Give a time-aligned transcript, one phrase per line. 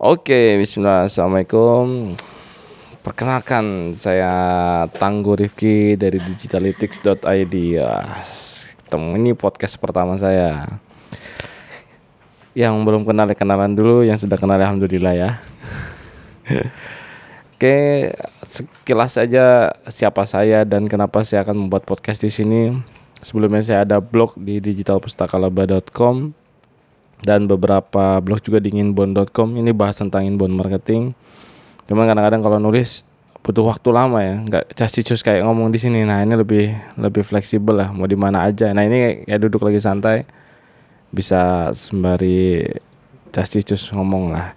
[0.00, 2.16] Oke, bismillah, assalamualaikum.
[3.04, 4.32] Perkenalkan, saya
[4.96, 7.54] Tangguh Rifki dari digitalytics.id.
[7.76, 8.08] Ya,
[8.80, 10.80] ketemu ini podcast pertama saya.
[12.56, 15.30] Yang belum kenal ya kenalan dulu, yang sudah kenal alhamdulillah ya.
[17.60, 18.08] Oke,
[18.48, 22.72] sekilas saja siapa saya dan kenapa saya akan membuat podcast di sini.
[23.20, 26.39] Sebelumnya saya ada blog di digitalpustakalaba.com
[27.20, 29.56] dan beberapa blog juga di inbound.com.
[29.56, 31.12] Ini bahas tentang inbound marketing.
[31.88, 33.04] Cuman kadang-kadang kalau nulis
[33.40, 36.04] butuh waktu lama ya, nggak cus kayak ngomong di sini.
[36.04, 38.72] Nah ini lebih lebih fleksibel lah, mau di mana aja.
[38.72, 40.28] Nah ini kayak duduk lagi santai,
[41.10, 42.68] bisa sembari
[43.32, 44.54] cus ngomong lah.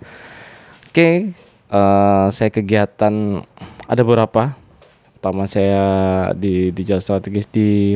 [0.94, 1.34] Oke,
[1.73, 3.41] uh, saya kegiatan
[3.88, 4.53] ada beberapa.
[5.17, 5.84] Pertama saya
[6.36, 7.95] di di strategis di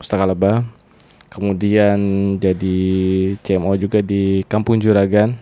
[0.00, 0.81] Pustaka Laba
[1.32, 1.98] kemudian
[2.36, 2.78] jadi
[3.40, 5.34] CMO juga di Kampung Juragan.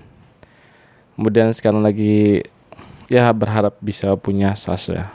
[1.19, 2.47] Kemudian sekarang lagi
[3.11, 5.11] ya berharap bisa punya SAS ya.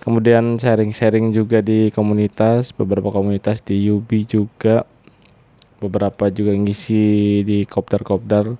[0.00, 4.86] Kemudian sharing-sharing juga di komunitas beberapa komunitas di UB juga
[5.82, 8.54] beberapa juga ngisi di kopdar-kopdar.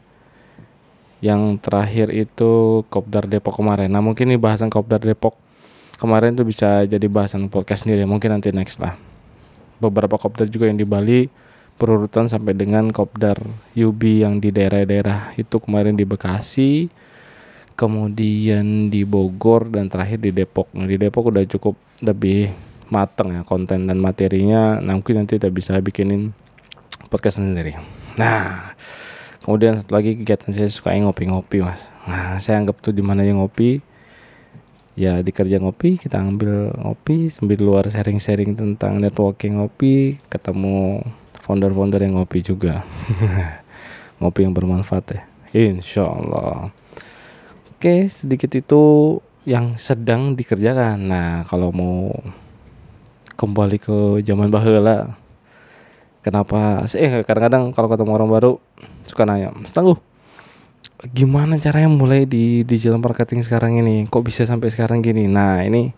[1.24, 3.88] Yang terakhir itu kopdar Depok kemarin.
[3.88, 5.38] Nah mungkin ini bahasan kopdar Depok
[5.96, 8.04] kemarin tuh bisa jadi bahasan podcast sendiri.
[8.04, 9.13] Mungkin nanti next lah
[9.88, 11.26] beberapa kopdar juga yang di Bali
[11.74, 13.40] berurutan sampai dengan kopdar
[13.74, 16.86] Yubi yang di daerah-daerah itu kemarin di Bekasi
[17.74, 20.70] kemudian di Bogor dan terakhir di Depok.
[20.78, 21.74] Nah di Depok udah cukup
[22.06, 22.54] lebih
[22.88, 24.78] mateng ya konten dan materinya.
[24.78, 26.30] Nah mungkin nanti kita bisa bikinin
[27.10, 27.74] podcast sendiri.
[28.14, 28.74] Nah
[29.42, 31.90] kemudian satu lagi kegiatan saya suka ngopi-ngopi mas.
[32.06, 33.82] Nah saya anggap tuh di mana yang ngopi
[34.94, 41.02] ya di kerja ngopi kita ambil ngopi sambil luar sharing-sharing tentang networking ngopi ketemu
[41.42, 42.82] founder-founder yang ngopi juga.
[44.22, 45.22] Ngopi yang bermanfaat ya.
[45.52, 46.70] Insya Allah
[47.84, 48.82] oke sedikit itu
[49.44, 50.96] yang sedang dikerjakan.
[51.04, 52.08] Nah kalau mau
[53.36, 55.20] kembali ke zaman bahula
[56.24, 56.86] kenapa?
[56.96, 58.52] Eh kadang-kadang kalau ketemu orang baru
[59.04, 60.13] suka nanya Mas Tangguh
[61.12, 64.06] gimana caranya mulai di digital marketing sekarang ini?
[64.08, 65.26] Kok bisa sampai sekarang gini?
[65.28, 65.92] Nah ini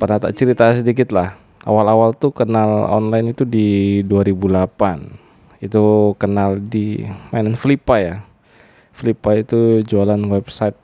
[0.00, 1.36] pada tak cerita sedikit lah.
[1.64, 8.16] Awal-awal tuh kenal online itu di 2008 itu kenal di mainan Flippa ya.
[8.92, 10.76] Flippa itu jualan website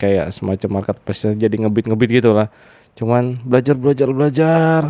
[0.00, 2.48] kayak semacam marketplace jadi ngebit ngebit gitu lah.
[2.96, 4.80] Cuman belajar belajar belajar.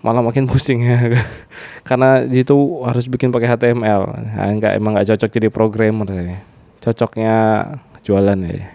[0.00, 1.20] Malah makin pusing ya.
[1.88, 2.56] Karena itu
[2.86, 6.55] harus bikin pakai HTML nah, enggak emang nggak cocok jadi programmer ya
[6.86, 7.34] cocoknya
[8.06, 8.70] jualan ya.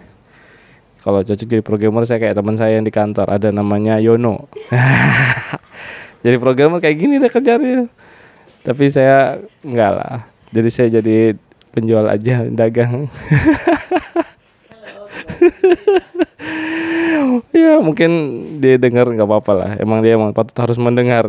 [1.00, 4.46] Kalau cocok jadi programmer saya kayak teman saya yang di kantor ada namanya Yono.
[6.22, 7.90] Jadi programmer kayak gini deh kerjanya.
[8.62, 10.14] Tapi saya enggak lah.
[10.54, 11.34] Jadi saya jadi
[11.74, 13.10] penjual aja dagang.
[17.52, 18.10] Ya mungkin
[18.60, 19.70] dia dengar nggak apa-apa lah.
[19.80, 21.24] Emang dia emang patut harus mendengar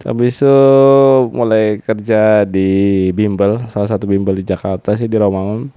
[0.00, 0.56] Habis itu
[1.28, 5.68] mulai kerja di bimbel, salah satu bimbel di Jakarta sih di Romangun.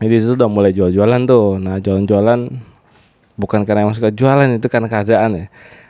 [0.00, 1.60] Jadi itu udah mulai jual-jualan tuh.
[1.60, 2.40] Nah jualan-jualan
[3.36, 5.46] bukan karena emang suka jualan itu karena keadaan ya.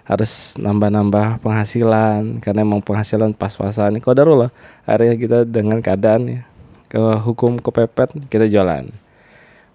[0.08, 4.00] Harus nambah-nambah penghasilan karena emang penghasilan pas-pasan.
[4.02, 4.50] Kau lah
[4.82, 6.40] akhirnya kita dengan keadaan ya
[6.88, 8.88] ke hukum kepepet kita jualan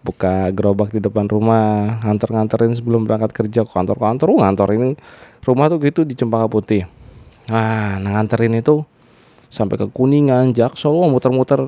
[0.04, 4.90] buka gerobak di depan rumah nganter-nganterin sebelum berangkat kerja ke kantor-kantor uh, ngantor ini
[5.46, 6.84] rumah tuh gitu di Cempaka Putih
[7.52, 8.88] Nah, nganterin itu
[9.52, 11.68] sampai ke Kuningan, Jaksel, oh, muter-muter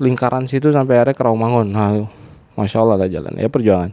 [0.00, 1.68] lingkaran situ sampai akhirnya ke Rawamangun.
[1.70, 2.08] Nah,
[2.56, 3.92] masya Allah lah jalan ya perjuangan.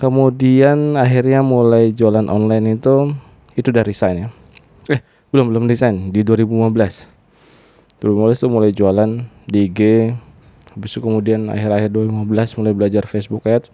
[0.00, 3.12] Kemudian akhirnya mulai jualan online itu
[3.52, 4.28] itu dari resign ya.
[4.88, 7.06] Eh, belum belum desain di 2015.
[8.00, 9.10] 2015 itu mulai jualan
[9.44, 9.80] di IG.
[10.72, 13.68] Habis itu kemudian akhir-akhir 2015 mulai belajar Facebook Ads.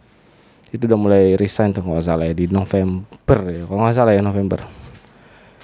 [0.74, 3.62] Itu udah mulai resign tuh kalau nggak salah ya di November ya.
[3.64, 4.77] Kalau nggak salah ya November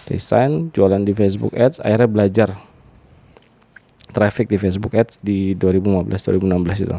[0.05, 2.49] desain jualan di Facebook Ads akhirnya belajar
[4.15, 6.99] traffic di Facebook Ads di 2015 2016 itu.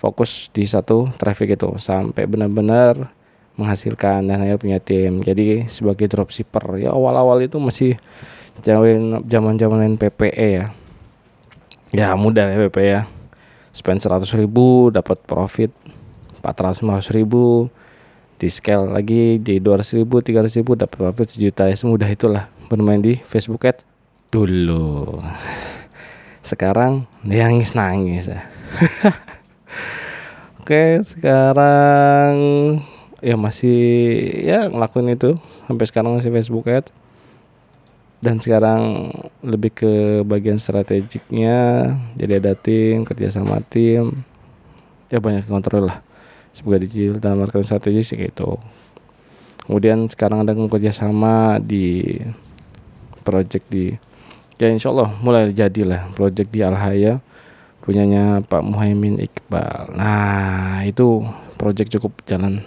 [0.00, 3.14] Fokus di satu traffic itu sampai benar-benar
[3.54, 5.22] menghasilkan dan akhirnya punya tim.
[5.22, 7.96] Jadi sebagai dropshipper ya awal-awal itu masih
[8.60, 10.66] zaman zaman zaman PPE ya.
[11.94, 13.02] Ya mudah ya PPE ya.
[13.70, 15.70] Spend 100 ribu dapat profit
[16.42, 17.70] 450 ribu
[18.44, 23.00] di scale lagi di 200 ribu 300 ribu dapat profit sejuta ya semudah itulah bermain
[23.00, 23.88] di Facebook Ads
[24.28, 25.24] dulu.
[26.44, 28.44] Sekarang nangis nangis ya.
[30.60, 32.36] Oke sekarang
[33.24, 33.80] ya masih
[34.44, 35.40] ya ngelakuin itu.
[35.64, 36.92] Sampai sekarang masih Facebook Ads
[38.20, 39.08] dan sekarang
[39.40, 44.12] lebih ke bagian strategiknya jadi ada tim kerja sama tim.
[45.08, 46.04] Ya banyak kontrol lah
[46.54, 48.56] sebagai digital dan marketing strategis gitu.
[49.66, 52.20] Kemudian sekarang ada kerja sama di
[53.24, 53.90] project di
[54.60, 56.02] ya insya Allah mulai jadi lah.
[56.14, 57.18] Project di Alhaya
[57.82, 59.98] punyanya Pak Muhaimin Iqbal.
[59.98, 61.26] Nah itu
[61.58, 62.62] project cukup jalan.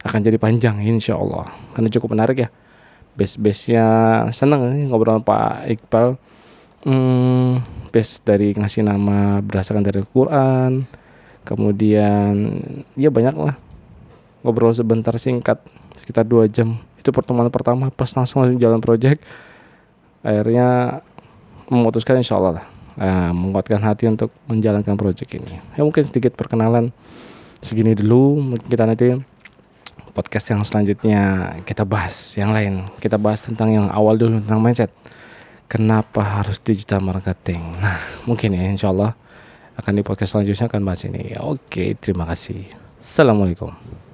[0.00, 2.48] Akan jadi panjang insya Allah karena cukup menarik ya.
[3.18, 3.84] Base-base-nya
[4.30, 6.08] seneng nih ngobrol sama Pak Iqbal.
[6.80, 7.60] Hmm,
[7.92, 10.99] base dari ngasih nama berdasarkan dari Al-Quran
[11.44, 12.60] kemudian
[12.94, 13.56] ya banyak lah.
[14.40, 15.60] Ngobrol sebentar singkat
[15.96, 16.80] sekitar dua jam.
[17.00, 19.20] Itu pertemuan pertama pas langsung jalan project.
[20.20, 21.00] Akhirnya
[21.70, 22.66] memutuskan insya Allah lah
[23.00, 25.56] nah, menguatkan hati untuk menjalankan project ini.
[25.72, 26.92] Ya mungkin sedikit perkenalan.
[27.60, 29.16] Segini dulu mungkin kita nanti
[30.16, 31.20] podcast yang selanjutnya
[31.64, 32.88] kita bahas yang lain.
[32.98, 34.90] Kita bahas tentang yang awal dulu tentang mindset.
[35.70, 37.62] Kenapa harus digital marketing?
[37.78, 39.14] Nah mungkin ya insya Allah
[39.80, 41.34] akan di podcast selanjutnya akan bahas ini.
[41.40, 42.68] Oke terima kasih.
[43.00, 44.09] Assalamualaikum